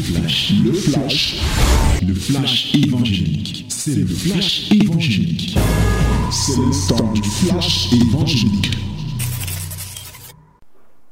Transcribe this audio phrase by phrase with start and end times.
[0.00, 1.40] flash, le flash,
[2.06, 3.66] le flash évangélique.
[3.68, 5.58] C'est le flash évangélique.
[6.30, 8.70] C'est le temps du flash évangélique.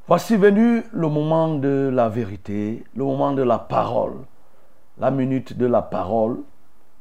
[0.06, 4.14] Voici venu le moment de la vérité, le moment de la parole,
[4.98, 6.38] la minute de la parole,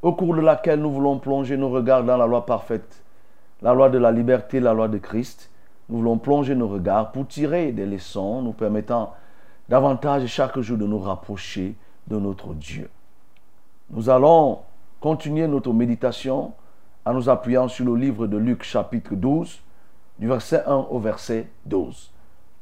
[0.01, 3.04] au cours de laquelle nous voulons plonger nos regards dans la loi parfaite,
[3.61, 5.49] la loi de la liberté, la loi de Christ.
[5.89, 9.13] Nous voulons plonger nos regards pour tirer des leçons nous permettant
[9.70, 11.75] davantage chaque jour de nous rapprocher
[12.07, 12.89] de notre Dieu.
[13.89, 14.59] Nous allons
[15.00, 16.54] continuer notre méditation
[17.05, 19.61] en nous appuyant sur le livre de Luc chapitre 12,
[20.19, 22.11] du verset 1 au verset 12.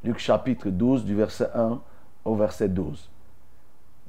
[0.04, 1.80] Luc chapitre 12, du verset 1
[2.26, 3.08] au verset 12.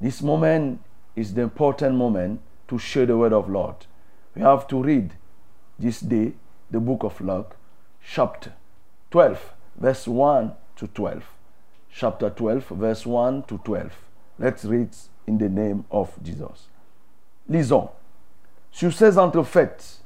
[0.01, 0.77] This moment
[1.15, 3.87] is the important moment to share the word of Lord.
[4.35, 5.13] We have to read
[5.79, 6.33] this day
[6.69, 7.55] the book of Luke,
[8.03, 8.51] chapter
[9.09, 11.36] 12, verse 1 to 12.
[11.89, 13.91] Chapter 12, verse 1 to 12.
[14.39, 14.89] Let's read
[15.25, 16.69] in the name of Jesus.
[17.49, 17.89] Lisons.
[18.71, 20.03] Sur ces entrefaites,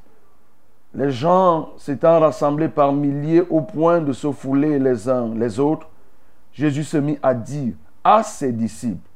[0.94, 5.88] les gens s'étant rassemblés par milliers au point de se fouler les uns les autres,
[6.53, 9.08] Jésus se mit à dire à ses disciples,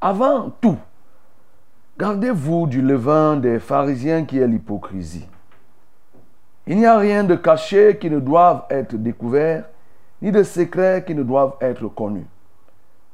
[0.00, 0.78] avant tout,
[1.98, 5.26] gardez-vous du levain des pharisiens qui est l'hypocrisie.
[6.66, 9.64] Il n'y a rien de caché qui ne doive être découvert,
[10.20, 12.26] ni de secret qui ne doivent être connus.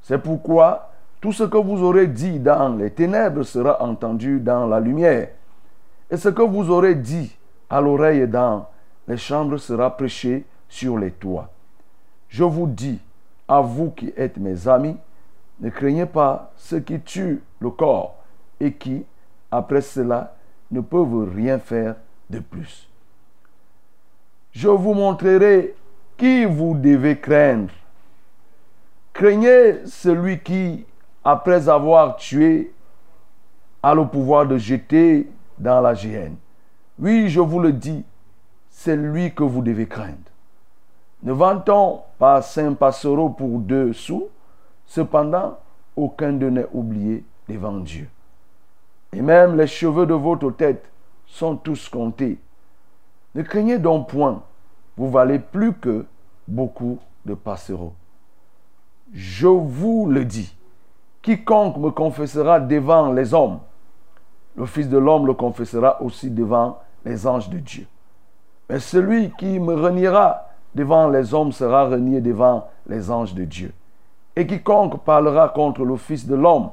[0.02, 4.80] C'est pourquoi tout ce que vous aurez dit dans les ténèbres sera entendu dans la
[4.80, 5.28] lumière,
[6.10, 7.34] et ce que vous aurez dit
[7.70, 8.66] à l'oreille dans
[9.08, 11.48] les chambres sera prêché sur les toits.
[12.28, 13.00] Je vous dis,
[13.48, 14.96] à vous qui êtes mes amis,
[15.60, 18.16] ne craignez pas ceux qui tuent le corps
[18.60, 19.04] et qui,
[19.50, 20.34] après cela,
[20.70, 21.96] ne peuvent rien faire
[22.28, 22.88] de plus.
[24.52, 25.74] Je vous montrerai
[26.16, 27.72] qui vous devez craindre?
[29.12, 30.84] Craignez celui qui,
[31.22, 32.72] après avoir tué,
[33.82, 36.36] a le pouvoir de jeter dans la géhenne.
[36.98, 38.04] Oui, je vous le dis,
[38.70, 40.30] c'est lui que vous devez craindre.
[41.22, 44.28] Ne vantons pas Saint Passereau pour deux sous,
[44.86, 45.58] cependant,
[45.96, 48.08] aucun de n'est oublié devant Dieu.
[49.12, 50.84] Et même les cheveux de votre tête
[51.26, 52.38] sont tous comptés.
[53.34, 54.42] Ne craignez donc point,
[54.96, 56.04] vous valez plus que
[56.46, 57.94] beaucoup de passereaux.
[59.12, 60.54] Je vous le dis,
[61.22, 63.60] quiconque me confessera devant les hommes,
[64.56, 67.86] le Fils de l'homme le confessera aussi devant les anges de Dieu.
[68.68, 73.72] Mais celui qui me reniera devant les hommes sera renié devant les anges de Dieu.
[74.36, 76.70] Et quiconque parlera contre le Fils de l'homme,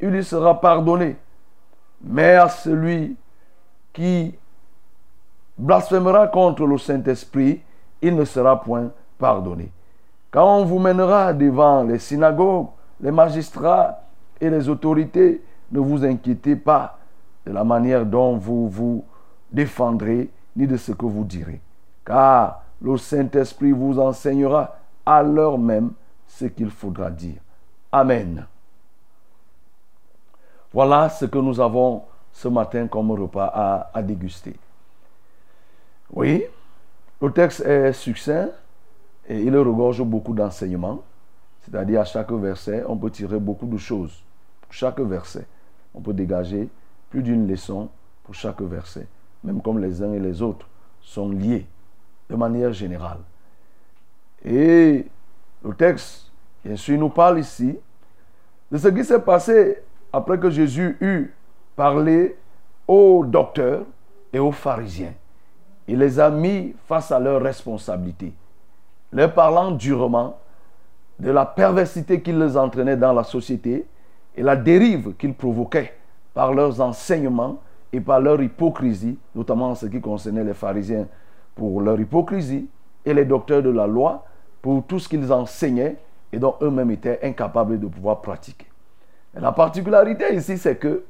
[0.00, 1.16] il lui sera pardonné.
[2.02, 3.16] Mais à celui
[3.92, 4.34] qui
[5.56, 7.60] blasphémera contre le Saint-Esprit,
[8.00, 9.70] il ne sera point pardonné.
[10.30, 12.68] Quand on vous mènera devant les synagogues,
[13.00, 14.00] les magistrats
[14.40, 16.98] et les autorités, ne vous inquiétez pas
[17.44, 19.04] de la manière dont vous vous
[19.50, 21.60] défendrez, ni de ce que vous direz.
[22.04, 25.92] Car le Saint-Esprit vous enseignera à l'heure même
[26.26, 27.40] ce qu'il faudra dire.
[27.90, 28.46] Amen.
[30.72, 32.02] Voilà ce que nous avons
[32.32, 34.56] ce matin comme repas à, à déguster.
[36.12, 36.44] Oui,
[37.20, 38.48] le texte est succinct
[39.28, 41.02] et il regorge beaucoup d'enseignements.
[41.60, 44.24] C'est-à-dire à chaque verset, on peut tirer beaucoup de choses.
[44.62, 45.46] Pour chaque verset,
[45.94, 46.68] on peut dégager
[47.10, 47.88] plus d'une leçon
[48.24, 49.06] pour chaque verset.
[49.44, 50.66] Même comme les uns et les autres
[51.00, 51.66] sont liés
[52.28, 53.20] de manière générale.
[54.44, 55.06] Et
[55.64, 56.30] le texte,
[56.64, 57.76] bien nous parle ici
[58.70, 59.78] de ce qui s'est passé
[60.12, 61.32] après que Jésus eut
[61.76, 62.36] parlé
[62.86, 63.84] aux docteurs
[64.32, 65.14] et aux pharisiens.
[65.86, 68.32] Il les a mis face à leurs responsabilités,
[69.12, 70.38] leur parlant durement
[71.18, 73.86] de la perversité qu'ils les entraînait dans la société
[74.36, 75.94] et la dérive qu'ils provoquaient
[76.34, 77.58] par leurs enseignements
[77.92, 81.06] et par leur hypocrisie, notamment en ce qui concernait les pharisiens
[81.54, 82.68] pour leur hypocrisie
[83.04, 84.24] et les docteurs de la loi
[84.62, 85.96] pour tout ce qu'ils enseignaient
[86.32, 88.66] et dont eux-mêmes étaient incapables de pouvoir pratiquer.
[89.34, 91.04] la particularité ici, c'est que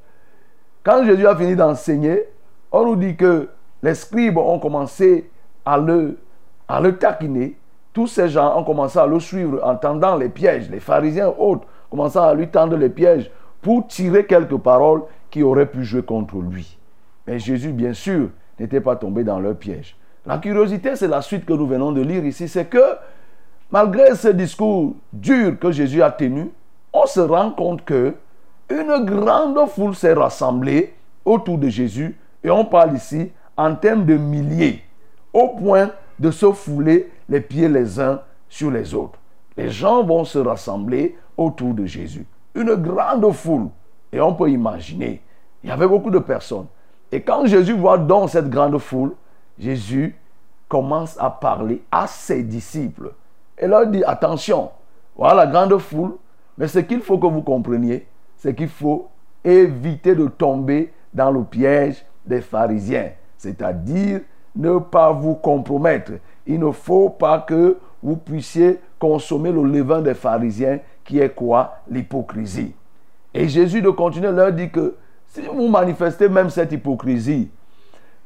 [0.82, 2.24] quand Jésus a fini d'enseigner,
[2.72, 3.48] on nous dit que
[3.82, 5.30] les scribes ont commencé
[5.64, 6.18] à le,
[6.66, 7.57] à le taquiner.
[7.98, 10.70] Tous ces gens ont commencé à le suivre en tendant les pièges.
[10.70, 13.28] Les pharisiens autres commençant à lui tendre les pièges
[13.60, 15.02] pour tirer quelques paroles
[15.32, 16.78] qui auraient pu jouer contre lui.
[17.26, 18.28] Mais Jésus, bien sûr,
[18.60, 19.96] n'était pas tombé dans leur piège.
[20.24, 22.46] La curiosité, c'est la suite que nous venons de lire ici.
[22.46, 22.78] C'est que
[23.72, 26.52] malgré ce discours dur que Jésus a tenu,
[26.92, 28.14] on se rend compte que
[28.70, 32.16] une grande foule s'est rassemblée autour de Jésus.
[32.44, 34.84] Et on parle ici en termes de milliers,
[35.32, 35.90] au point
[36.20, 39.18] de se fouler les pieds les uns sur les autres.
[39.56, 42.26] Les gens vont se rassembler autour de Jésus.
[42.54, 43.68] une grande foule.
[44.12, 45.22] Et on peut imaginer,
[45.62, 46.66] il y avait beaucoup de personnes.
[47.12, 49.14] Et quand Jésus voit dans cette grande foule,
[49.58, 50.16] Jésus
[50.68, 53.12] commence à parler à ses disciples.
[53.56, 54.70] Et leur dit, attention,
[55.16, 56.16] voilà la grande foule,
[56.56, 59.08] mais ce qu'il faut que vous compreniez, c'est qu'il faut
[59.44, 64.20] éviter de tomber dans le piège des pharisiens, c'est-à-dire
[64.56, 66.12] ne pas vous compromettre.
[66.46, 71.78] Il ne faut pas que vous puissiez consommer le levain des pharisiens qui est quoi?
[71.90, 72.74] L'hypocrisie.
[73.34, 74.96] Et Jésus de continuer leur dit que
[75.26, 77.50] si vous manifestez même cette hypocrisie,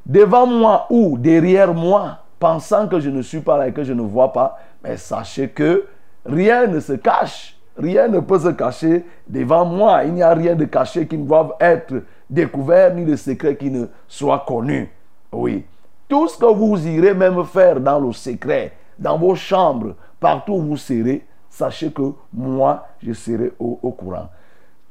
[0.05, 3.93] devant moi ou derrière moi, pensant que je ne suis pas là et que je
[3.93, 5.85] ne vois pas, mais sachez que
[6.25, 7.57] rien ne se cache.
[7.77, 10.03] Rien ne peut se cacher devant moi.
[10.03, 13.71] Il n'y a rien de caché qui ne doive être découvert, ni de secret qui
[13.71, 14.91] ne soit connu.
[15.31, 15.65] Oui.
[16.13, 20.61] Tout ce que vous irez même faire dans le secret, dans vos chambres, partout où
[20.61, 24.29] vous serez, sachez que moi, je serai au, courant.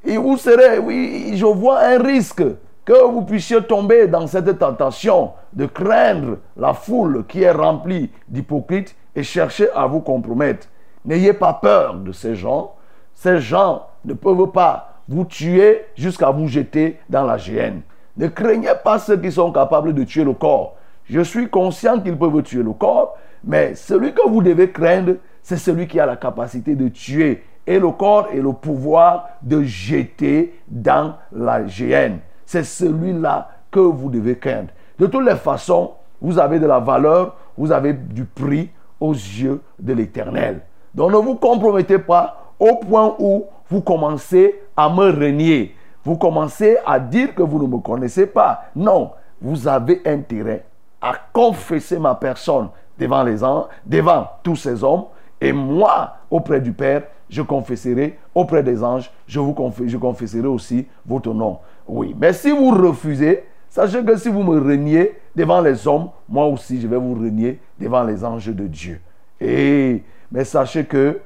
[0.03, 2.43] Et vous serez, oui, je vois un risque
[2.83, 8.93] que vous puissiez tomber dans cette tentation de craindre la foule qui est remplie d'hypocrites
[9.15, 10.67] et chercher à vous compromettre.
[11.05, 12.75] N'ayez pas peur de ces gens.
[13.13, 17.79] Ces gens ne peuvent pas vous tuer jusqu'à vous jeter dans la géhenne.
[18.17, 20.75] Ne craignez pas ceux qui sont capables de tuer le corps.
[21.05, 25.57] Je suis conscient qu'ils peuvent tuer le corps, mais celui que vous devez craindre, c'est
[25.57, 30.59] celui qui a la capacité de tuer et le corps et le pouvoir de jeter
[30.67, 32.19] dans la géhenne.
[32.45, 34.69] C'est celui-là que vous devez craindre.
[34.99, 35.91] De toutes les façons,
[36.21, 38.69] vous avez de la valeur, vous avez du prix
[38.99, 40.61] aux yeux de l'Éternel.
[40.95, 45.75] Donc ne vous compromettez pas au point où vous commencez à me renier.
[46.05, 48.65] Vous commencez à dire que vous ne me connaissez pas.
[48.75, 49.11] Non,
[49.41, 50.65] vous avez intérêt
[51.03, 53.39] à confesser ma personne devant les
[53.85, 55.03] devant tous ces hommes.
[55.41, 59.53] Et moi, auprès du Père, je confesserai auprès des anges, je vous
[59.85, 61.59] je confesserai aussi votre nom.
[61.85, 66.45] Oui, mais si vous refusez, sachez que si vous me reniez devant les hommes, moi
[66.45, 69.01] aussi je vais vous renier devant les anges de Dieu.
[69.41, 71.19] Et mais sachez que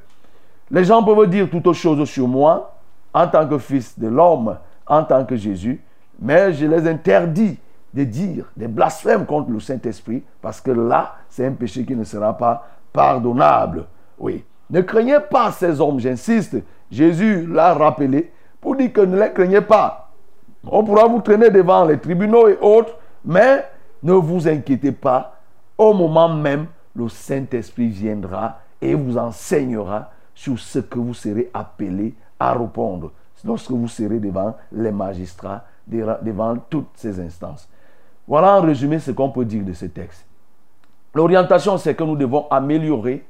[0.71, 2.73] les gens peuvent dire toutes choses sur moi
[3.13, 4.57] en tant que fils de l'homme,
[4.87, 5.79] en tant que Jésus,
[6.19, 7.59] mais je les interdis
[7.93, 12.03] de dire des blasphèmes contre le Saint-Esprit parce que là, c'est un péché qui ne
[12.03, 13.85] sera pas pardonnable.
[14.19, 14.43] Oui.
[14.69, 16.57] Ne craignez pas ces hommes, j'insiste.
[16.91, 20.11] Jésus l'a rappelé pour dire que ne les craignez pas.
[20.65, 23.65] On pourra vous traîner devant les tribunaux et autres, mais
[24.03, 25.39] ne vous inquiétez pas.
[25.77, 32.15] Au moment même, le Saint-Esprit viendra et vous enseignera sur ce que vous serez appelé
[32.39, 33.11] à répondre
[33.43, 37.69] lorsque vous serez devant les magistrats, devant toutes ces instances.
[38.27, 40.25] Voilà en résumé ce qu'on peut dire de ce texte.
[41.13, 43.25] L'orientation, c'est que nous devons améliorer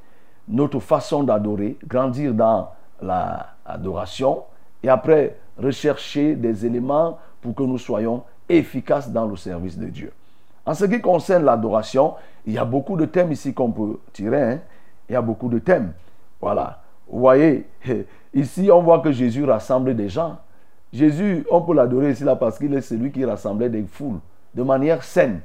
[0.48, 2.72] notre façon d'adorer, grandir dans
[3.02, 4.44] l'adoration
[4.82, 10.12] et après rechercher des éléments pour que nous soyons efficaces dans le service de Dieu.
[10.66, 12.16] En ce qui concerne l'adoration,
[12.46, 14.42] il y a beaucoup de thèmes ici qu'on peut tirer.
[14.42, 14.60] Hein.
[15.08, 15.94] Il y a beaucoup de thèmes.
[16.42, 16.82] Voilà.
[17.08, 17.68] Vous voyez,
[18.34, 20.38] ici on voit que Jésus rassemble des gens.
[20.92, 24.20] Jésus, on peut l'adorer ici là parce qu'il est celui qui rassemblait des foules
[24.57, 25.42] de manière saine.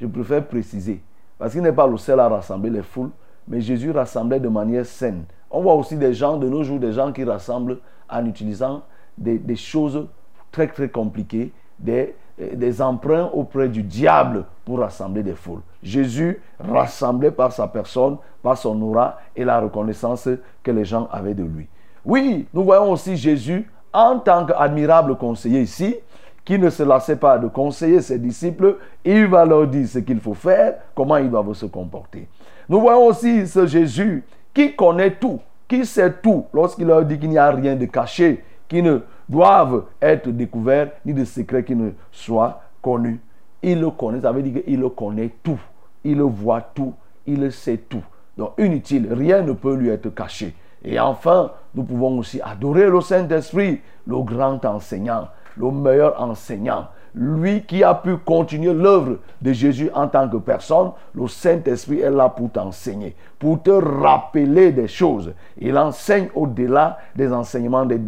[0.00, 1.02] Je préfère préciser.
[1.36, 3.10] Parce qu'il n'est pas le seul à rassembler les foules,
[3.48, 5.24] mais Jésus rassemblait de manière saine.
[5.50, 7.78] On voit aussi des gens de nos jours, des gens qui rassemblent
[8.08, 8.82] en utilisant
[9.18, 10.06] des, choses
[10.52, 15.62] très très compliquées, des, des emprunts auprès du diable pour rassembler des foules.
[15.82, 20.28] Jésus rassemblait par sa personne, par son aura et la reconnaissance
[20.62, 21.66] que les gens avaient de lui.
[22.04, 25.96] Oui, nous voyons aussi Jésus en tant qu'admirable conseiller ici,
[26.44, 30.20] qui ne se lassait pas de conseiller ses disciples, il va leur dire ce qu'il
[30.20, 32.28] faut faire, comment ils doivent se comporter.
[32.68, 37.30] Nous voyons aussi ce Jésus qui connaît tout, qui sait tout, lorsqu'il leur dit qu'il
[37.30, 41.90] n'y a rien de caché, qui ne doivent être découverts, ni de secrets qui ne
[42.12, 43.20] soient connus.
[43.62, 45.60] Il le connaît, ça veut dire qu'il le connaît tout.
[46.04, 46.92] Il le voit tout,
[47.26, 48.02] il le sait tout.
[48.36, 50.54] Donc inutile, rien ne peut lui être caché.
[50.84, 56.88] Et enfin, nous pouvons aussi adorer le Saint-Esprit, le grand enseignant, le meilleur enseignant.
[57.16, 62.10] Lui qui a pu continuer l'œuvre de Jésus en tant que personne, le Saint-Esprit est
[62.10, 65.32] là pour t'enseigner, pour te rappeler des choses.
[65.58, 67.98] Il enseigne au-delà des enseignements des,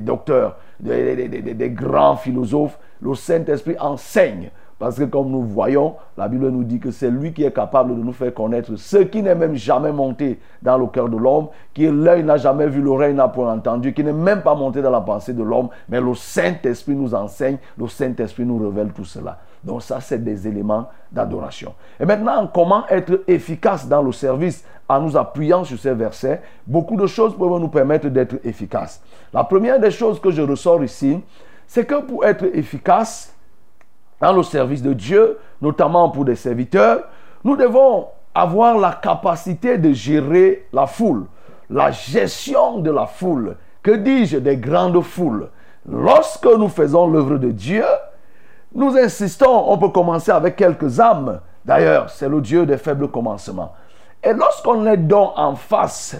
[0.00, 2.76] docteurs, des, des, grands philosophes.
[3.00, 7.32] Le Saint-Esprit enseigne Parce que comme nous voyons, la Bible nous dit que c'est lui
[7.32, 10.86] qui est capable de nous faire connaître ce qui n'est même jamais monté dans le
[10.86, 14.42] cœur de l'homme, qui l'œil n'a jamais vu, l'oreille n'a point entendu, qui n'est même
[14.42, 18.58] pas monté dans la pensée de l'homme, mais le Saint-Esprit nous enseigne, le Saint-Esprit nous
[18.58, 19.38] révèle tout cela.
[19.64, 21.74] Donc ça, c'est des éléments d'adoration.
[21.98, 26.42] Et maintenant, comment être efficace dans le service en nous appuyant sur ces versets?
[26.66, 29.02] Beaucoup de choses peuvent nous permettre d'être efficaces.
[29.32, 31.18] La première des choses que je ressors ici,
[31.66, 33.35] c'est que pour être efficace
[34.20, 37.04] dans le service de Dieu, notamment pour des serviteurs,
[37.44, 41.26] nous devons avoir la capacité de gérer la foule,
[41.70, 43.56] la gestion de la foule.
[43.82, 45.48] Que dis-je des grandes foules?
[45.88, 47.84] Lorsque nous faisons l'œuvre de Dieu,
[48.74, 51.40] nous insistons, on peut commencer avec quelques âmes.
[51.64, 53.72] D'ailleurs, c'est le Dieu des faibles commencements.
[54.22, 56.16] Et lorsqu'on est donc en face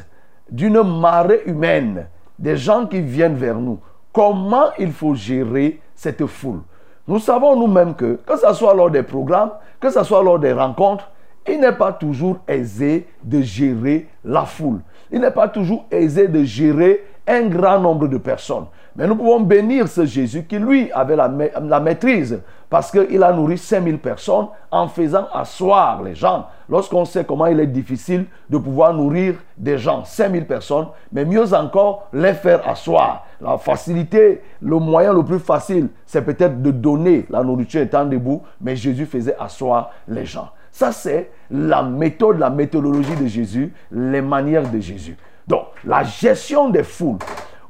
[0.50, 2.06] d'une marée humaine,
[2.38, 3.80] des gens qui viennent vers nous,
[4.12, 6.60] comment il faut gérer cette foule?
[7.08, 10.52] Nous savons nous-mêmes que, que ce soit lors des programmes, que ce soit lors des
[10.52, 11.10] rencontres,
[11.48, 14.80] il n'est pas toujours aisé de gérer la foule.
[15.12, 18.66] Il n'est pas toujours aisé de gérer un grand nombre de personnes.
[18.96, 23.58] Mais nous pouvons bénir ce Jésus qui, lui, avait la, maîtrise parce qu'il a nourri
[23.58, 26.46] 5000 personnes en faisant asseoir les gens.
[26.68, 31.52] Lorsqu'on sait comment il est difficile de pouvoir nourrir des gens, 5000 personnes, mais mieux
[31.52, 33.26] encore, les faire asseoir.
[33.40, 38.42] La facilité, le moyen le plus facile, c'est peut-être de donner la nourriture étant debout,
[38.60, 40.48] mais Jésus faisait asseoir les gens.
[40.72, 45.16] Ça, c'est la méthode, la méthodologie de Jésus, les manières de Jésus.
[45.46, 47.18] Donc, la gestion des foules.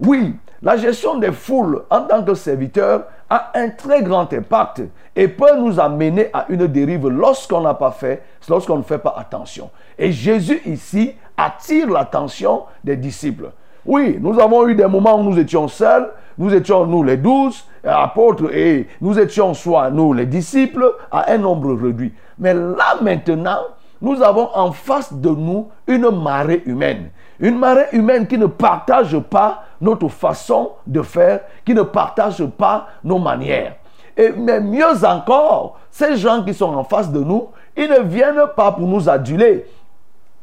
[0.00, 4.82] Oui, la gestion des foules en tant que serviteur a un très grand impact
[5.14, 9.14] et peut nous amener à une dérive lorsqu'on n'a pas fait, lorsqu'on ne fait pas
[9.18, 9.70] attention.
[9.98, 13.50] Et Jésus ici attire l'attention des disciples.
[13.84, 17.64] Oui, nous avons eu des moments où nous étions seuls, nous étions nous les douze
[17.84, 22.12] apôtres et nous étions soit nous les disciples à un nombre réduit.
[22.38, 23.60] Mais là maintenant,
[24.02, 27.10] nous avons en face de nous une marée humaine.
[27.40, 32.88] Une marée humaine qui ne partage pas notre façon de faire, qui ne partage pas
[33.04, 33.76] nos manières.
[34.16, 38.46] Et, mais mieux encore, ces gens qui sont en face de nous, ils ne viennent
[38.56, 39.66] pas pour nous aduler.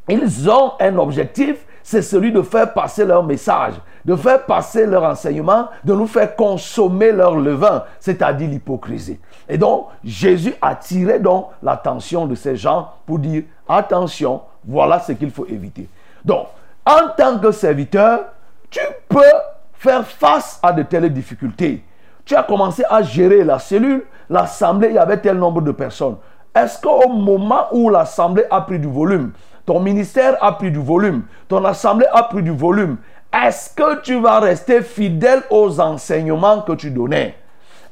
[0.08, 3.74] Ils ont un objectif, c'est celui de faire passer leur message,
[4.06, 9.20] de faire passer leur enseignement, de nous faire consommer leur levain, c'est-à-dire l'hypocrisie.
[9.50, 15.32] Et donc, Jésus attirait donc l'attention de ces gens pour dire, attention, voilà ce qu'il
[15.32, 15.88] faut éviter.
[16.24, 16.48] Donc,
[16.86, 18.26] en tant que serviteur,
[18.70, 19.22] tu peux
[19.74, 21.84] faire face à de telles difficultés.
[22.26, 26.18] Tu as commencé à gérer la cellule, l'assemblée, il y avait tel nombre de personnes.
[26.56, 29.32] Est-ce qu'au moment où l'assemblée a pris du volume,
[29.66, 32.98] ton ministère a pris du volume, ton assemblée a pris du volume,
[33.34, 37.36] est-ce que tu vas rester fidèle aux enseignements que tu donnais?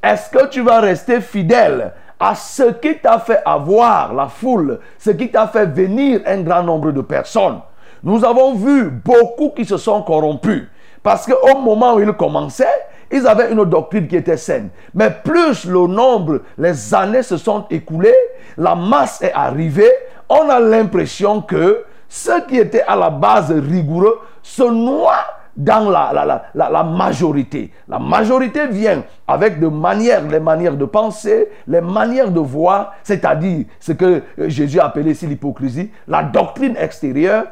[0.03, 5.10] Est-ce que tu vas rester fidèle à ce qui t'a fait avoir la foule, ce
[5.10, 7.62] qui t'a fait venir un grand nombre de personnes?
[8.03, 10.63] Nous avons vu beaucoup qui se sont corrompus.
[11.03, 12.65] Parce qu'au moment où ils commençaient,
[13.12, 14.70] ils avaient une doctrine qui était saine.
[14.93, 18.15] Mais plus le nombre, les années se sont écoulées,
[18.58, 19.91] la masse est arrivée,
[20.29, 26.84] on a l'impression que ceux qui étaient à la base rigoureux se noient dans la,
[26.84, 27.72] majorité.
[27.88, 33.65] La majorité vient avec de manières, les manières de penser, les manières de voir, c'est-à-dire
[33.79, 37.46] ce que Jésus a appelé ici l'hypocrisie, la doctrine extérieure,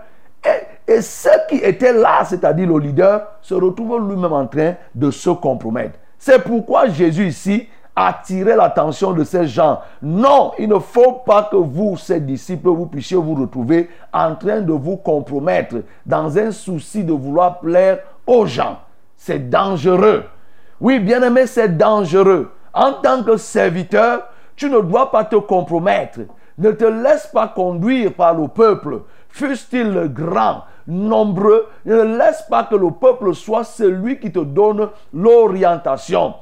[0.90, 5.30] et, ceux qui étaient là, c'est-à-dire le leader, se retrouvent lui-même en train de se
[5.30, 6.00] compromettre.
[6.18, 9.80] C'est pourquoi Jésus ici attirait l'attention de ces gens.
[10.02, 14.62] Non, il ne faut pas que vous, ces disciples, vous puissiez vous retrouver en train
[14.62, 18.80] de vous compromettre dans un souci de vouloir plaire aux gens.
[19.18, 20.24] C'est dangereux.
[20.80, 22.52] Oui, bien aimé, c'est dangereux.
[22.74, 24.24] En tant que serviteur,
[24.56, 26.20] tu ne dois pas te compromettre.
[26.58, 32.76] Ne te laisse pas conduire par le peuple fût-il grand, nombreux, ne laisse pas que
[32.76, 36.34] le peuple soit celui qui te donne l'orientation.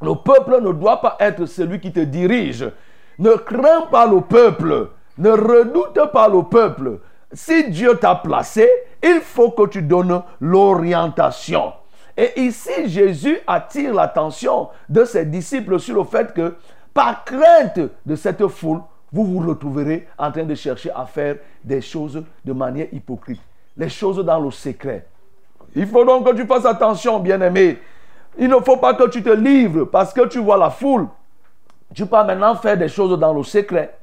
[0.00, 2.70] Le peuple ne doit pas être celui qui te dirige.
[3.18, 4.90] Ne crains pas le peuple.
[5.16, 7.00] Ne redoute pas le peuple.
[7.32, 8.68] Si Dieu t'a placé,
[9.02, 11.72] il faut que tu donnes l'orientation.
[12.16, 16.54] Et ici, Jésus attire l'attention de ses disciples sur le fait que,
[16.94, 18.80] par crainte de cette foule,
[19.12, 23.40] vous vous retrouverez en train de chercher à faire des choses de manière hypocrite.
[23.76, 25.06] Les choses dans le secret.
[25.74, 27.78] Il faut donc que tu fasses attention, bien-aimé.
[28.38, 31.08] Il ne faut pas que tu te livres parce que tu vois la foule.
[31.94, 33.96] Tu peux maintenant faire des choses dans le secret.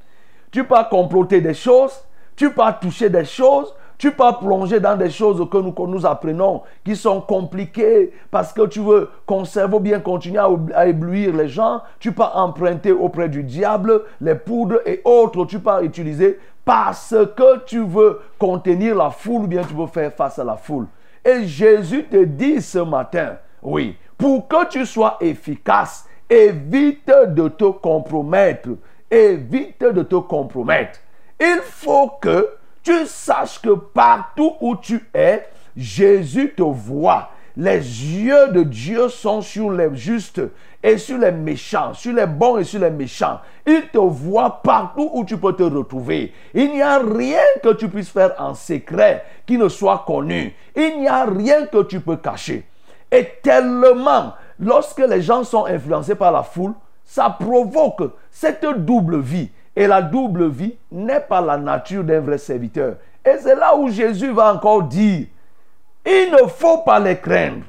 [0.52, 1.94] Tu peux comploter des choses.
[2.36, 3.74] Tu peux toucher des choses.
[3.98, 8.52] Tu peux plonger dans des choses que nous, que nous apprenons qui sont compliquées parce
[8.52, 11.82] que tu veux conserver ou bien continuer à, à éblouir les gens.
[12.00, 15.46] Tu peux emprunter auprès du diable les poudres et autres.
[15.46, 20.12] Tu peux utiliser parce que tu veux contenir la foule ou bien tu veux faire
[20.12, 20.88] face à la foule.
[21.24, 27.66] Et Jésus te dit ce matin, oui, pour que tu sois efficace, évite de te
[27.66, 28.70] compromettre.
[29.10, 31.00] Évite de te compromettre.
[31.40, 32.50] Il faut que
[32.86, 37.30] tu saches que partout où tu es, Jésus te voit.
[37.58, 40.42] Les yeux de Dieu sont sur les justes
[40.84, 43.40] et sur les méchants, sur les bons et sur les méchants.
[43.66, 46.34] Il te voit partout où tu peux te retrouver.
[46.54, 50.54] Il n'y a rien que tu puisses faire en secret qui ne soit connu.
[50.76, 52.66] Il n'y a rien que tu peux cacher.
[53.12, 56.74] Et tellement, lorsque les gens sont influencés par la foule,
[57.04, 59.50] ça provoque cette double vie.
[59.76, 62.96] Et la double vie n'est pas la nature d'un vrai serviteur.
[63.26, 65.28] Et c'est là où Jésus va encore dire,
[66.06, 67.64] il ne faut pas les craindre.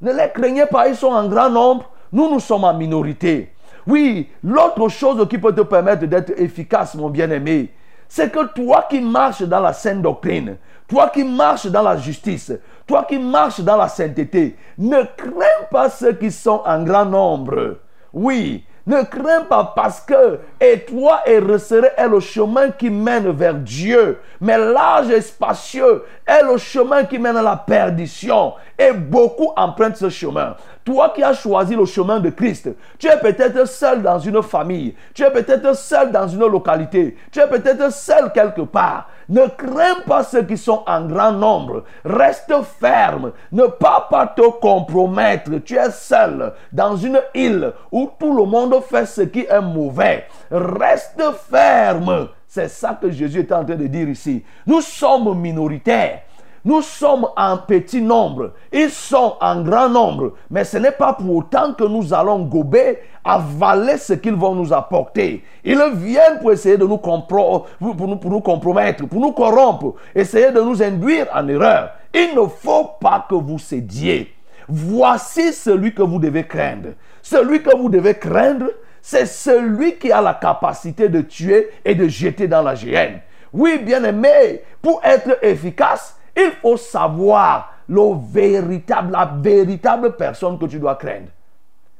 [0.00, 1.90] Ne les craignez pas, ils sont en grand nombre.
[2.12, 3.52] Nous, nous sommes en minorité.
[3.86, 7.72] Oui, l'autre chose qui peut te permettre d'être efficace, mon bien-aimé,
[8.08, 10.56] c'est que toi qui marches dans la sainte doctrine,
[10.88, 12.52] toi qui marches dans la justice,
[12.86, 17.78] toi qui marches dans la sainteté, ne crains pas ceux qui sont en grand nombre.
[18.12, 23.54] Oui, ne crains pas parce que étroit et resserré est le chemin qui mène vers
[23.54, 24.18] Dieu.
[24.40, 28.54] Mais large et spacieux est le chemin qui mène à la perdition.
[28.78, 30.56] Et beaucoup empruntent ce chemin.
[30.84, 34.94] Toi qui as choisi le chemin de Christ, tu es peut-être seul dans une famille,
[35.14, 39.08] tu es peut-être seul dans une localité, tu es peut-être seul quelque part.
[39.30, 41.84] Ne crains pas ceux qui sont en grand nombre.
[42.04, 43.30] Reste ferme.
[43.52, 45.52] Ne pas, te compromettre.
[45.64, 50.26] Tu es seul dans une île où tout le monde fait ce qui est mauvais.
[50.50, 52.28] Reste ferme.
[52.48, 54.44] C'est ça que Jésus est en train de dire ici.
[54.66, 56.22] Nous sommes minoritaires.
[56.62, 61.36] Nous sommes en petit nombre, ils sont en grand nombre, mais ce n'est pas pour
[61.36, 65.42] autant que nous allons gober, avaler ce qu'ils vont nous apporter.
[65.64, 70.50] Ils viennent pour essayer de nous, pour nous, pour nous compromettre, pour nous corrompre, essayer
[70.50, 71.92] de nous induire en erreur.
[72.12, 74.34] Il ne faut pas que vous cédiez.
[74.68, 76.90] Voici celui que vous devez craindre.
[77.22, 78.66] Celui que vous devez craindre,
[79.00, 83.20] c'est celui qui a la capacité de tuer et de jeter dans la géhenne.
[83.52, 90.94] Oui, bien aimé, pour être efficace, il faut savoir la véritable personne que tu dois
[90.94, 91.28] craindre.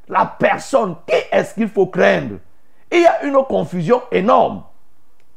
[0.09, 2.37] La personne, qui est-ce qu'il faut craindre?
[2.91, 4.63] Il y a une confusion énorme.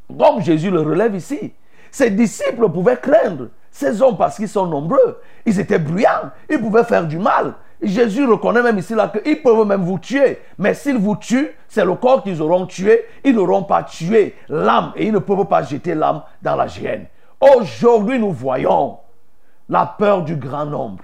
[0.08, 1.54] Comme Jésus le relève ici.
[1.92, 5.22] Ses disciples pouvaient craindre ces hommes parce qu'ils sont nombreux.
[5.46, 6.32] Ils étaient bruyants.
[6.50, 7.54] Ils pouvaient faire du mal.
[7.82, 10.40] Jésus reconnaît même ici qu'ils peuvent même vous tuer.
[10.58, 13.06] Mais s'ils vous tuent, c'est le corps qu'ils auront tué.
[13.24, 17.08] Ils n'auront pas tué l'âme et ils ne peuvent pas jeter l'âme dans la géhenne.
[17.44, 19.00] Aujourd'hui, nous voyons
[19.68, 21.04] la peur du grand nombre.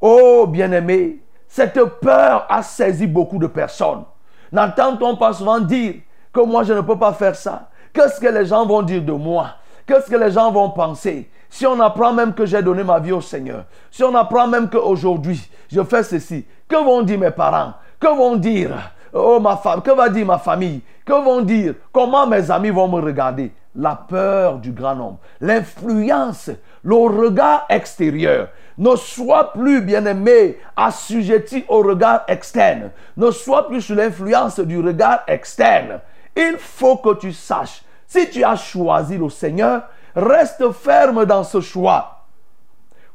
[0.00, 1.18] Oh, bien-aimé,
[1.48, 4.04] cette peur a saisi beaucoup de personnes.
[4.52, 5.94] N'entend-on pas souvent dire
[6.32, 7.70] que moi, je ne peux pas faire ça?
[7.92, 9.48] Qu'est-ce que les gens vont dire de moi?
[9.84, 11.28] Qu'est-ce que les gens vont penser?
[11.50, 14.70] Si on apprend même que j'ai donné ma vie au Seigneur, si on apprend même
[14.70, 17.72] qu'aujourd'hui, je fais ceci, que vont dire mes parents?
[17.98, 18.70] Que vont dire
[19.12, 20.82] oh ma femme, que va dire ma famille?
[21.04, 21.74] Que vont dire?
[21.90, 23.50] Comment mes amis vont me regarder?
[23.78, 26.50] La peur du grand nombre, l'influence,
[26.82, 28.48] le regard extérieur.
[28.76, 32.90] Ne sois plus, bien-aimé, assujetti au regard externe.
[33.16, 36.00] Ne sois plus sous l'influence du regard externe.
[36.36, 39.82] Il faut que tu saches, si tu as choisi le Seigneur,
[40.14, 42.24] reste ferme dans ce choix.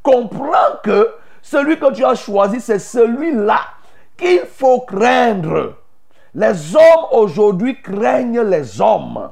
[0.01, 1.09] Comprends que
[1.41, 3.59] celui que tu as choisi, c'est celui-là
[4.15, 5.75] qu'il faut craindre.
[6.35, 9.29] Les hommes aujourd'hui craignent les hommes.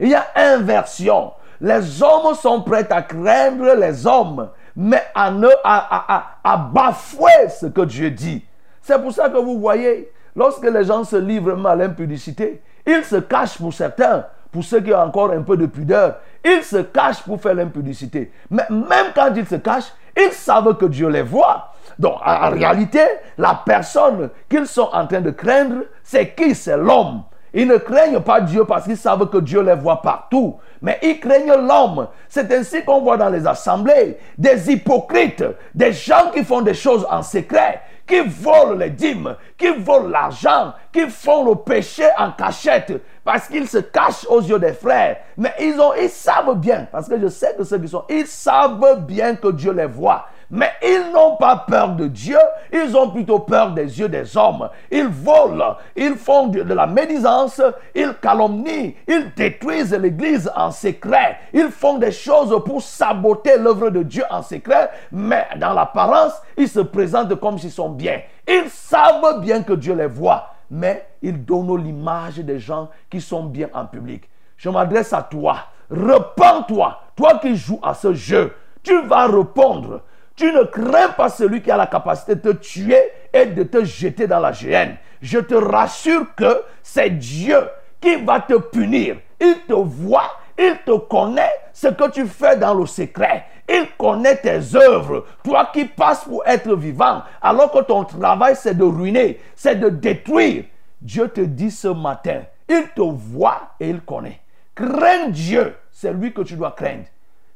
[0.00, 1.32] Il y a inversion.
[1.60, 7.80] Les hommes sont prêts à craindre les hommes, mais à, ne, à, bafouer ce que
[7.82, 8.44] Dieu dit.
[8.80, 13.16] C'est pour ça que vous voyez, lorsque les gens se livrent à l'impudicité, ils se
[13.16, 17.22] cachent pour certains, pour ceux qui ont encore un peu de pudeur, ils se cachent
[17.22, 18.32] pour faire l'impudicité.
[18.50, 21.72] Mais même quand ils se cachent, ils savent que Dieu les voit.
[21.98, 23.02] Donc en réalité,
[23.36, 26.54] la personne qu'ils sont en train de craindre, c'est qui?
[26.54, 27.22] C'est l'homme.
[27.54, 30.56] Ils ne craignent pas Dieu parce qu'ils savent que Dieu les voit partout.
[30.82, 32.08] Mais ils craignent l'homme.
[32.28, 37.06] C'est ainsi qu'on voit dans les assemblées des hypocrites, des gens qui font des choses
[37.10, 42.92] en secret, qui volent les dîmes, qui volent l'argent, qui font le péché en cachette
[43.28, 45.18] parce qu'ils se cachent aux yeux des frères.
[45.36, 48.26] Mais ils, ont, ils savent bien, parce que je sais que ceux qui sont, ils
[48.26, 50.24] savent bien que Dieu les voit.
[50.50, 52.38] Mais ils n'ont pas peur de Dieu,
[52.72, 54.70] ils ont plutôt peur des yeux des hommes.
[54.90, 57.60] Ils volent, ils font de, la médisance,
[57.94, 61.38] ils calomnient, ils détruisent l'Église en secret.
[61.52, 66.68] Ils font des choses pour saboter l'œuvre de Dieu en secret, mais dans l'apparence, ils
[66.68, 68.22] se présentent comme s'ils sont bien.
[68.46, 73.42] Ils savent bien que Dieu les voit, mais ils donnent l'image des gens qui sont
[73.42, 74.24] bien en public.
[74.56, 75.58] Je m'adresse à toi.
[75.90, 77.00] Repends-toi.
[77.14, 80.02] Toi qui joues à ce jeu, tu vas répondre.
[80.38, 83.84] Tu ne crains pas celui qui a la capacité de te tuer et de te
[83.84, 84.94] jeter dans la géhenne.
[85.20, 87.58] Je te rassure que c'est Dieu
[88.00, 89.16] qui va te punir.
[89.40, 93.46] Il te voit, il te connaît ce que tu fais dans le secret.
[93.68, 95.26] Il connaît tes œuvres.
[95.42, 99.88] Toi qui passes pour être vivant, alors que ton travail c'est de ruiner, c'est de
[99.88, 100.66] détruire.
[101.02, 104.40] Dieu te dit ce matin, il te voit et il connaît.
[104.76, 107.06] Crains Dieu, c'est lui que tu dois craindre.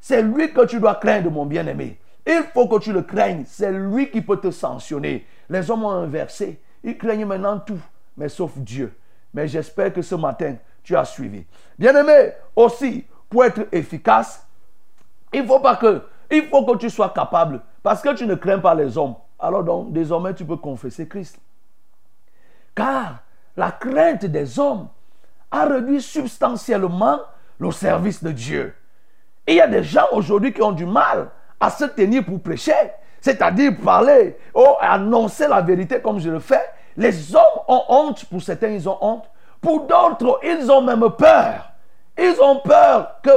[0.00, 1.96] C'est lui que tu dois craindre, mon bien-aimé.
[2.26, 3.44] Il faut que tu le craignes.
[3.46, 5.26] C'est lui qui peut te sanctionner.
[5.48, 6.60] Les hommes ont inversé.
[6.84, 7.80] Ils craignent maintenant tout,
[8.16, 8.96] mais sauf Dieu.
[9.34, 11.44] Mais j'espère que ce matin, tu as suivi.
[11.78, 14.46] Bien-aimé, aussi, pour être efficace,
[15.32, 19.14] il faut que tu sois capable, parce que tu ne crains pas les hommes.
[19.38, 21.38] Alors donc, désormais, tu peux confesser Christ.
[22.74, 23.22] Car
[23.56, 24.88] la crainte des hommes
[25.50, 27.20] a réduit substantiellement
[27.58, 28.74] le service de Dieu.
[29.46, 31.30] il y a des gens aujourd'hui qui ont du mal
[31.62, 32.72] à se tenir pour prêcher,
[33.20, 36.64] c'est-à-dire parler ou annoncer la vérité comme je le fais.
[36.96, 41.70] Les hommes ont honte, pour certains ils ont honte, pour d'autres ils ont même peur.
[42.18, 43.30] Ils ont peur que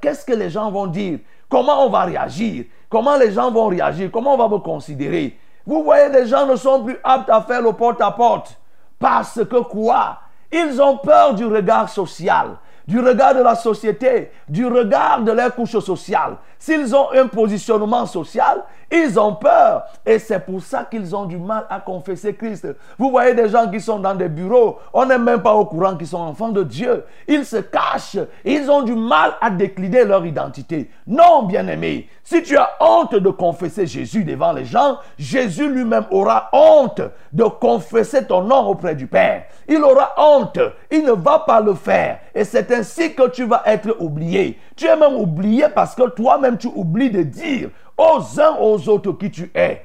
[0.00, 4.10] qu'est-ce que les gens vont dire, comment on va réagir, comment les gens vont réagir,
[4.12, 5.38] comment on va me considérer?
[5.64, 8.58] Vous voyez, les gens ne sont plus aptes à faire le porte-à-porte.
[8.98, 10.18] Parce que quoi?
[10.50, 12.56] Ils ont peur du regard social
[12.90, 16.36] du regard de la société, du regard de leur couche sociale.
[16.60, 19.84] S'ils ont un positionnement social, ils ont peur.
[20.04, 22.66] Et c'est pour ça qu'ils ont du mal à confesser Christ.
[22.98, 25.96] Vous voyez des gens qui sont dans des bureaux, on n'est même pas au courant
[25.96, 27.04] qu'ils sont enfants de Dieu.
[27.26, 28.18] Ils se cachent.
[28.44, 30.90] Ils ont du mal à décliner leur identité.
[31.06, 36.50] Non, bien-aimé, si tu as honte de confesser Jésus devant les gens, Jésus lui-même aura
[36.52, 37.00] honte
[37.32, 39.44] de confesser ton nom auprès du Père.
[39.66, 40.58] Il aura honte.
[40.90, 42.18] Il ne va pas le faire.
[42.34, 44.58] Et c'est ainsi que tu vas être oublié.
[44.76, 49.12] Tu es même oublié parce que toi-même tu oublies de dire aux uns aux autres
[49.12, 49.84] qui tu es.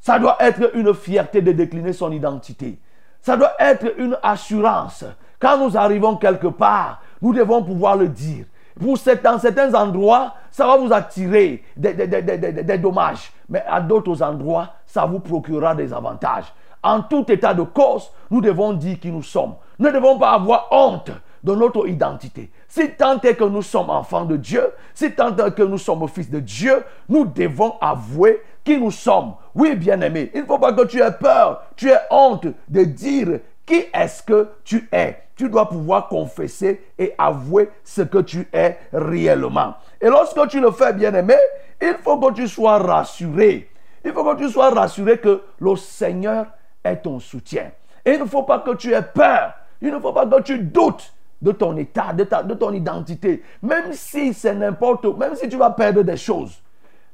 [0.00, 2.78] Ça doit être une fierté de décliner son identité.
[3.20, 5.04] Ça doit être une assurance.
[5.38, 8.46] Quand nous arrivons quelque part, nous devons pouvoir le dire.
[8.80, 13.32] Pour dans certains endroits, ça va vous attirer des, des dommages.
[13.48, 16.52] Mais à d'autres endroits, ça vous procurera des avantages.
[16.82, 19.54] En tout état de cause, nous devons dire qui nous sommes.
[19.78, 21.12] Nous ne devons pas avoir honte
[21.44, 22.50] de notre identité.
[22.72, 26.08] Si tant est que nous sommes enfants de Dieu, si tant est que nous sommes
[26.08, 29.34] fils de Dieu, nous devons avouer qui nous sommes.
[29.54, 33.40] Oui, bien-aimé, il ne faut pas que tu aies peur, tu aies honte de dire
[33.66, 35.22] qui est-ce que tu es.
[35.36, 39.74] Tu dois pouvoir confesser et avouer ce que tu es réellement.
[40.00, 41.36] Et lorsque tu le fais, bien-aimé,
[41.78, 43.68] il faut que tu sois rassuré.
[44.02, 46.46] Il faut que tu sois rassuré que le Seigneur
[46.82, 47.70] est ton soutien.
[48.02, 49.52] Et il ne faut pas que tu aies peur.
[49.82, 53.42] Il ne faut pas que tu doutes de ton état, de, ta, de ton identité.
[53.60, 56.62] Même si c'est n'importe où, même si tu vas perdre des choses.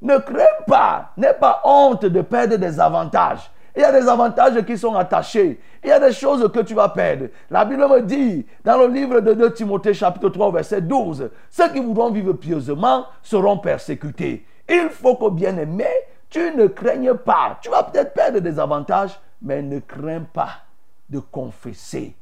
[0.00, 3.50] Ne crains pas, n'aie pas honte de perdre des avantages.
[3.74, 5.60] Il y a des avantages qui sont attachés.
[5.82, 7.26] Il y a des choses que tu vas perdre.
[7.50, 11.68] La Bible me dit, dans le livre de 2 Timothée chapitre 3 verset 12, ceux
[11.72, 14.44] qui voudront vivre pieusement seront persécutés.
[14.68, 15.86] Il faut que bien aimé,
[16.28, 17.58] tu ne craignes pas.
[17.62, 20.50] Tu vas peut-être perdre des avantages, mais ne crains pas
[21.08, 22.14] de confesser,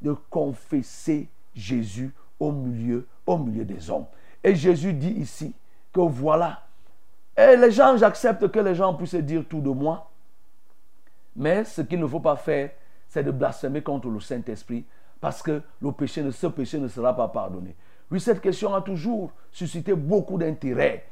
[0.00, 4.06] de confesser Jésus au milieu, au milieu des hommes.
[4.42, 5.54] Et Jésus dit ici
[5.92, 6.60] que voilà,
[7.36, 10.10] et les gens, j'accepte que les gens puissent dire tout de moi,
[11.34, 12.70] mais ce qu'il ne faut pas faire,
[13.08, 14.84] c'est de blasphémer contre le Saint-Esprit,
[15.20, 17.74] parce que le péché, ce péché ne sera pas pardonné.
[18.10, 21.06] Oui, cette question a toujours suscité beaucoup d'intérêt.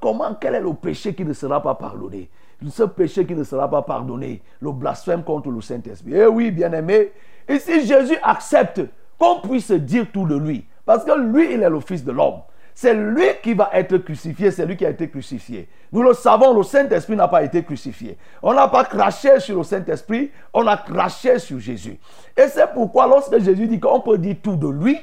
[0.00, 2.30] Comment, quel est le péché qui ne sera pas pardonné?
[2.70, 6.14] Ce péché qui ne sera pas pardonné, le blasphème contre le Saint-Esprit.
[6.14, 7.12] Eh oui, bien-aimé,
[7.46, 8.80] et si Jésus accepte
[9.18, 10.64] qu'on puisse dire tout de lui.
[10.84, 12.40] Parce que lui, il est le Fils de l'homme.
[12.74, 15.68] C'est lui qui va être crucifié, c'est lui qui a été crucifié.
[15.92, 18.18] Nous le savons, le Saint-Esprit n'a pas été crucifié.
[18.42, 21.96] On n'a pas craché sur le Saint-Esprit, on a craché sur Jésus.
[22.36, 24.98] Et c'est pourquoi lorsque Jésus dit qu'on peut dire tout de lui,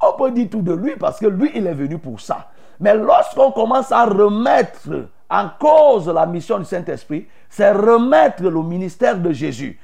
[0.00, 2.48] on peut dire tout de lui parce que lui, il est venu pour ça.
[2.80, 9.18] Mais lorsqu'on commence à remettre en cause la mission du Saint-Esprit, c'est remettre le ministère
[9.18, 9.78] de Jésus.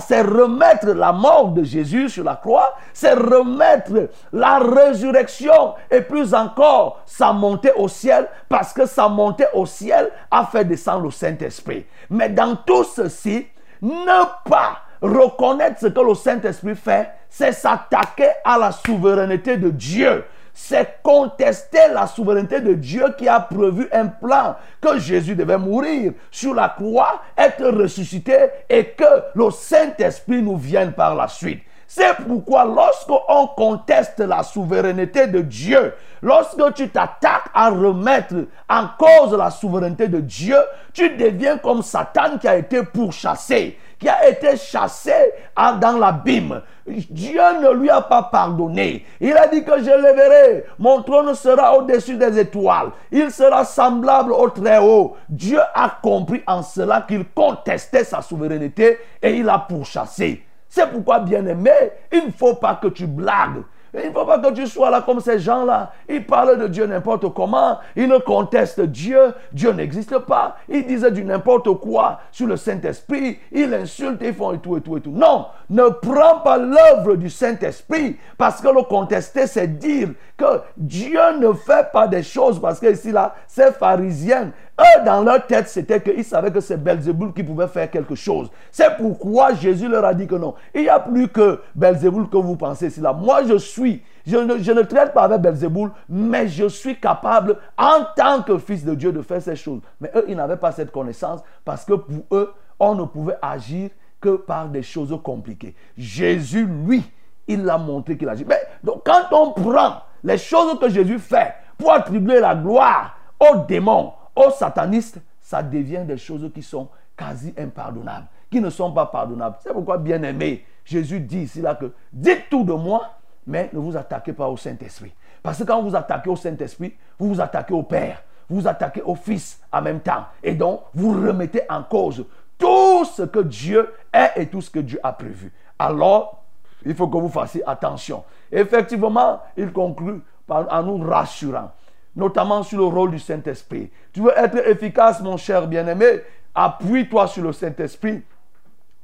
[0.00, 6.34] C'est remettre la mort de Jésus sur la croix, c'est remettre la résurrection et plus
[6.34, 11.10] encore sa montée au ciel, parce que sa montée au ciel a fait descendre le
[11.10, 11.86] Saint-Esprit.
[12.10, 13.46] Mais dans tout ceci,
[13.80, 20.24] ne pas reconnaître ce que le Saint-Esprit fait, c'est s'attaquer à la souveraineté de Dieu
[20.54, 26.12] c'est contester la souveraineté de Dieu qui a prévu un plan que Jésus devait mourir
[26.30, 28.36] sur la croix, être ressuscité
[28.68, 31.62] et que le Saint-Esprit nous vienne par la suite.
[31.94, 38.34] C'est pourquoi lorsqu'on conteste la souveraineté de Dieu, lorsque tu t'attaques à remettre
[38.66, 40.56] en cause la souveraineté de Dieu,
[40.94, 45.12] tu deviens comme Satan qui a été pourchassé qui a été chassé
[45.56, 46.62] dans l'abîme.
[46.88, 49.06] Dieu ne lui a pas pardonné.
[49.20, 50.64] Il a dit que je le verrai.
[50.80, 52.90] Mon trône sera au-dessus des étoiles.
[53.12, 55.16] Il sera semblable au Très-Haut.
[55.28, 60.42] Dieu a compris en cela qu'il contestait sa souveraineté et il a pourchassé.
[60.74, 61.70] C'est pourquoi, bien aimé,
[62.10, 63.62] il ne faut pas que tu blagues.
[63.94, 65.92] Il ne faut pas que tu sois là comme ces gens-là.
[66.08, 67.78] Ils parlent de Dieu n'importe comment.
[67.94, 69.34] Ils contestent Dieu.
[69.52, 70.56] Dieu n'existe pas.
[70.68, 73.38] Ils disent du n'importe quoi sur le Saint-Esprit.
[73.50, 75.10] Ils insultent, ils font et tout et tout et tout.
[75.10, 81.20] Non, ne prends pas l'œuvre du Saint-Esprit parce que le contester, c'est dire que Dieu
[81.38, 85.68] ne fait pas des choses parce que ici, là, ces pharisiens, eux, dans leur tête,
[85.68, 88.50] c'était qu'ils savaient que c'est Belzéboul qui pouvait faire quelque chose.
[88.70, 90.54] C'est pourquoi Jésus leur a dit que non.
[90.74, 93.12] Il n'y a plus que Belzéboul que vous pensez ici, là.
[93.12, 93.81] Moi, je suis
[94.26, 94.36] je
[94.72, 99.12] ne, traite pas avec Belzéboul, mais je suis capable, en tant que fils de Dieu,
[99.12, 99.80] de faire ces choses.
[100.00, 103.90] Mais eux, ils n'avaient pas cette connaissance parce que pour eux, on ne pouvait agir
[104.20, 105.74] que par des choses compliquées.
[105.96, 107.02] Jésus, lui,
[107.48, 108.44] il a montré qu'il agit.
[108.44, 113.58] Mais donc, quand on prend les choses que Jésus fait pour attribuer la gloire aux
[113.66, 119.06] démons, aux satanistes, ça devient des choses qui sont quasi impardonnables, qui ne sont pas
[119.06, 119.56] pardonnables.
[119.60, 123.10] C'est pourquoi, bien aimé, Jésus dit ici là que dites tout de moi,
[123.46, 125.12] mais ne vous attaquez pas au Saint-Esprit.
[125.42, 129.02] Parce que quand vous attaquez au Saint-Esprit, vous vous attaquez au Père, vous vous attaquez
[129.02, 130.24] au Fils en même temps.
[130.42, 132.24] Et donc, vous remettez en cause
[132.58, 135.52] tout ce que Dieu est et tout ce que Dieu a prévu.
[135.78, 136.44] Alors,
[136.84, 138.24] il faut que vous fassiez attention.
[138.50, 141.72] Effectivement, il conclut en nous rassurant,
[142.14, 143.90] notamment sur le rôle du Saint-Esprit.
[144.12, 146.22] Tu veux être efficace, mon cher bien-aimé,
[146.54, 148.22] appuie-toi sur le Saint-Esprit.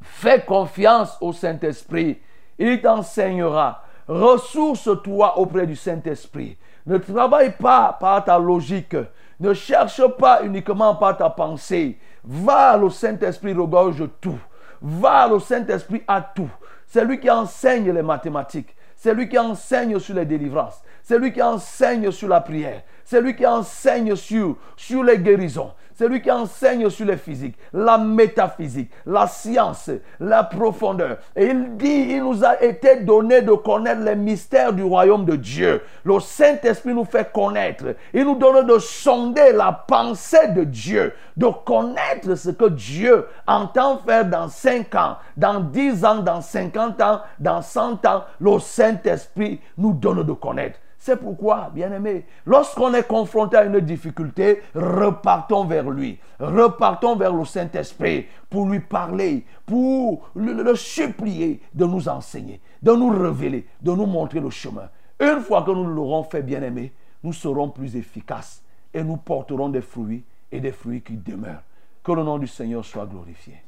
[0.03, 2.21] Fais confiance au Saint-Esprit.
[2.59, 3.83] Il t'enseignera.
[4.09, 6.57] Ressource-toi auprès du Saint-Esprit.
[6.87, 8.97] Ne travaille pas par ta logique.
[9.39, 11.99] Ne cherche pas uniquement par ta pensée.
[12.25, 14.39] Va, le Saint-Esprit regorge tout.
[14.81, 16.49] Va, le Saint-Esprit à tout.
[16.87, 18.75] C'est lui qui enseigne les mathématiques.
[18.97, 20.83] C'est lui qui enseigne sur les délivrances.
[21.03, 22.83] C'est lui qui enseigne sur la prière.
[23.05, 25.73] C'est lui qui enseigne sur, sur les guérisons.
[25.99, 31.17] C'est lui qui enseigne sur les physiques, la métaphysique, la science, la profondeur.
[31.35, 35.35] Et il dit, il nous a été donné de connaître les mystères du royaume de
[35.35, 35.83] Dieu.
[36.05, 37.97] Le Saint-Esprit nous fait connaître.
[38.15, 43.99] Il nous donne de sonder la pensée de Dieu, de connaître ce que Dieu entend
[43.99, 48.23] faire dans 5 ans, dans 10 ans, dans 50 ans, dans 100 ans.
[48.39, 50.79] Le Saint-Esprit nous donne de connaître.
[50.99, 56.19] C'est pourquoi, bien aimé, lorsqu'on est confronté à une difficulté, repartons vers lui.
[56.41, 63.11] Repartons vers le Saint-Esprit pour lui parler, pour le, supplier de nous enseigner, de nous
[63.11, 64.89] révéler, de nous montrer le chemin.
[65.21, 69.69] Une fois que nous l'aurons fait, bien aimé, nous serons plus efficaces et nous porterons
[69.69, 71.63] des fruits et des fruits qui demeurent.
[72.03, 73.68] Que le nom du Seigneur soit glorifié.